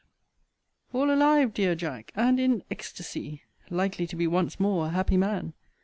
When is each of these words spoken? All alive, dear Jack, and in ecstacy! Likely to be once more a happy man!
All 0.93 1.13
alive, 1.13 1.53
dear 1.53 1.75
Jack, 1.75 2.11
and 2.15 2.39
in 2.39 2.63
ecstacy! 2.71 3.43
Likely 3.69 4.07
to 4.07 4.15
be 4.15 4.25
once 4.25 4.59
more 4.59 4.87
a 4.87 4.89
happy 4.89 5.15
man! 5.15 5.53